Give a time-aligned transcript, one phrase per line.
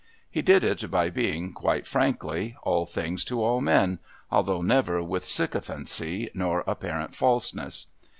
[0.31, 3.99] He did it by being, quite frankly, all things to all men,
[4.31, 7.85] although never with sycophancy nor apparent falseness.